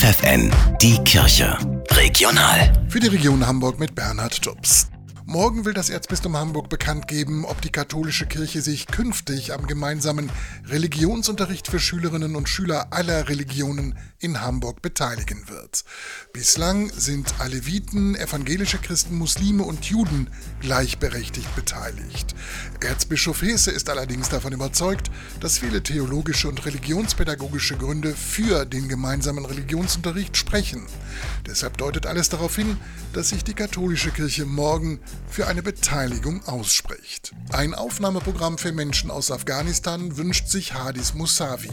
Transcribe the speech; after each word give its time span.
FFN, 0.00 0.50
die 0.80 0.96
Kirche. 1.04 1.58
Regional. 1.90 2.72
Für 2.88 3.00
die 3.00 3.08
Region 3.08 3.46
Hamburg 3.46 3.78
mit 3.78 3.94
Bernhard 3.94 4.40
Tubbs. 4.40 4.88
Morgen 5.30 5.64
will 5.64 5.74
das 5.74 5.90
Erzbistum 5.90 6.36
Hamburg 6.36 6.68
bekannt 6.68 7.06
geben, 7.06 7.44
ob 7.44 7.62
die 7.62 7.70
katholische 7.70 8.26
Kirche 8.26 8.62
sich 8.62 8.88
künftig 8.88 9.52
am 9.52 9.68
gemeinsamen 9.68 10.28
Religionsunterricht 10.66 11.68
für 11.68 11.78
Schülerinnen 11.78 12.34
und 12.34 12.48
Schüler 12.48 12.88
aller 12.92 13.28
Religionen 13.28 13.96
in 14.18 14.40
Hamburg 14.40 14.82
beteiligen 14.82 15.48
wird. 15.48 15.84
Bislang 16.32 16.90
sind 16.90 17.32
Aleviten, 17.38 18.16
evangelische 18.16 18.78
Christen, 18.78 19.18
Muslime 19.18 19.62
und 19.62 19.84
Juden 19.84 20.28
gleichberechtigt 20.58 21.54
beteiligt. 21.54 22.34
Erzbischof 22.80 23.40
Hesse 23.42 23.70
ist 23.70 23.88
allerdings 23.88 24.30
davon 24.30 24.52
überzeugt, 24.52 25.12
dass 25.38 25.60
viele 25.60 25.84
theologische 25.84 26.48
und 26.48 26.66
religionspädagogische 26.66 27.76
Gründe 27.76 28.16
für 28.16 28.66
den 28.66 28.88
gemeinsamen 28.88 29.44
Religionsunterricht 29.44 30.36
sprechen. 30.36 30.88
Deshalb 31.46 31.76
deutet 31.78 32.06
alles 32.06 32.28
darauf 32.28 32.56
hin, 32.56 32.76
dass 33.12 33.30
sich 33.30 33.44
die 33.44 33.54
katholische 33.54 34.10
Kirche 34.10 34.46
morgen 34.46 35.00
für 35.28 35.46
eine 35.46 35.62
Beteiligung 35.62 36.46
ausspricht. 36.46 37.32
Ein 37.52 37.74
Aufnahmeprogramm 37.74 38.58
für 38.58 38.72
Menschen 38.72 39.10
aus 39.10 39.30
Afghanistan 39.30 40.16
wünscht 40.16 40.48
sich 40.48 40.74
Hadis 40.74 41.14
Musavi. 41.14 41.70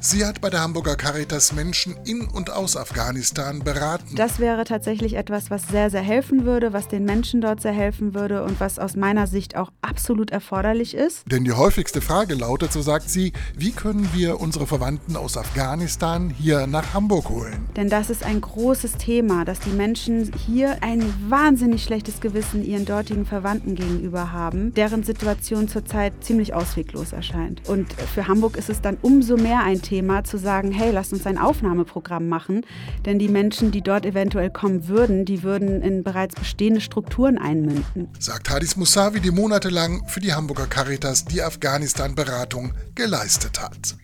Sie 0.00 0.24
hat 0.24 0.40
bei 0.40 0.50
der 0.50 0.60
Hamburger 0.60 0.96
Caritas 0.96 1.52
Menschen 1.52 1.96
in 2.04 2.22
und 2.22 2.50
aus 2.50 2.76
Afghanistan 2.76 3.60
beraten. 3.60 4.16
Das 4.16 4.38
wäre 4.38 4.64
tatsächlich 4.64 5.14
etwas, 5.14 5.50
was 5.50 5.68
sehr, 5.68 5.90
sehr 5.90 6.02
helfen 6.02 6.44
würde, 6.44 6.72
was 6.72 6.88
den 6.88 7.04
Menschen 7.04 7.40
dort 7.40 7.60
sehr 7.60 7.72
helfen 7.72 8.14
würde 8.14 8.42
und 8.42 8.60
was 8.60 8.78
aus 8.78 8.96
meiner 8.96 9.26
Sicht 9.26 9.56
auch 9.56 9.70
absolut 9.82 10.30
erforderlich 10.30 10.94
ist. 10.94 11.22
Denn 11.30 11.44
die 11.44 11.52
häufigste 11.52 12.00
Frage 12.00 12.34
lautet, 12.34 12.72
so 12.72 12.82
sagt 12.82 13.08
sie, 13.08 13.32
wie 13.56 13.72
können 13.72 14.08
wir 14.12 14.40
unsere 14.40 14.66
Verwandten 14.66 15.16
aus 15.16 15.36
Afghanistan 15.36 16.30
hier 16.30 16.66
nach 16.66 16.94
Hamburg 16.94 17.28
holen? 17.28 17.68
Denn 17.76 17.88
das 17.88 18.10
ist 18.10 18.24
ein 18.24 18.40
großes 18.72 18.96
Thema, 18.96 19.44
dass 19.44 19.60
die 19.60 19.68
Menschen 19.68 20.32
hier 20.46 20.82
ein 20.82 21.02
wahnsinnig 21.28 21.84
schlechtes 21.84 22.22
Gewissen 22.22 22.64
ihren 22.64 22.86
dortigen 22.86 23.26
Verwandten 23.26 23.74
gegenüber 23.74 24.32
haben, 24.32 24.72
deren 24.72 25.02
Situation 25.02 25.68
zurzeit 25.68 26.14
ziemlich 26.24 26.54
ausweglos 26.54 27.12
erscheint. 27.12 27.68
Und 27.68 27.92
für 27.92 28.28
Hamburg 28.28 28.56
ist 28.56 28.70
es 28.70 28.80
dann 28.80 28.96
umso 29.02 29.36
mehr 29.36 29.62
ein 29.62 29.82
Thema 29.82 30.24
zu 30.24 30.38
sagen, 30.38 30.72
hey, 30.72 30.90
lasst 30.90 31.12
uns 31.12 31.26
ein 31.26 31.36
Aufnahmeprogramm 31.36 32.30
machen, 32.30 32.64
denn 33.04 33.18
die 33.18 33.28
Menschen, 33.28 33.72
die 33.72 33.82
dort 33.82 34.06
eventuell 34.06 34.48
kommen 34.48 34.88
würden, 34.88 35.26
die 35.26 35.42
würden 35.42 35.82
in 35.82 36.02
bereits 36.02 36.34
bestehende 36.34 36.80
Strukturen 36.80 37.36
einmünden. 37.36 38.08
Sagt 38.18 38.48
Hadis 38.48 38.76
Musavi, 38.76 39.20
die 39.20 39.32
monatelang 39.32 40.08
für 40.08 40.20
die 40.20 40.32
Hamburger 40.32 40.66
Caritas 40.66 41.26
die 41.26 41.42
Afghanistan-Beratung 41.42 42.72
geleistet 42.94 43.60
hat. 43.60 43.98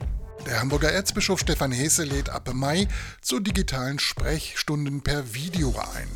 Der 0.48 0.60
Hamburger 0.60 0.90
Erzbischof 0.90 1.40
Stefan 1.40 1.72
Hesse 1.72 2.04
lädt 2.04 2.30
ab 2.30 2.50
Mai 2.54 2.88
zu 3.20 3.38
digitalen 3.38 3.98
Sprechstunden 3.98 5.02
per 5.02 5.34
Video 5.34 5.74
ein. 5.78 6.08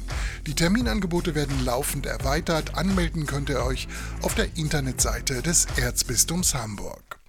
Die 0.46 0.54
Terminangebote 0.54 1.34
werden 1.34 1.62
laufend 1.66 2.06
erweitert. 2.06 2.74
Anmelden 2.74 3.26
könnt 3.26 3.50
ihr 3.50 3.62
euch 3.62 3.88
auf 4.22 4.34
der 4.34 4.56
Internetseite 4.56 5.42
des 5.42 5.66
Erzbistums 5.76 6.54
Hamburg. 6.54 7.21